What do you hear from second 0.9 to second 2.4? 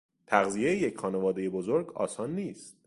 خانوادهی بزرگ آسان